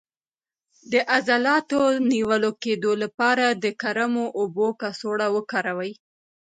د 0.91 0.93
عضلاتو 1.13 1.79
د 1.93 1.97
نیول 2.11 2.43
کیدو 2.63 2.91
لپاره 3.03 3.45
د 3.63 3.65
ګرمو 3.81 4.25
اوبو 4.39 4.67
کڅوړه 4.81 5.27
وکاروئ 5.35 5.91